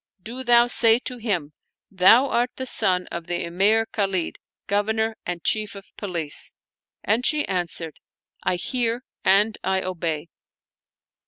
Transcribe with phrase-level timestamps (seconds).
[0.23, 1.53] do thou say to him:
[1.91, 6.51] Thou art the son of the Emir Khalid, Governor and Chief of Police."
[7.03, 7.99] And she answered,"
[8.51, 10.29] I hear and I obey."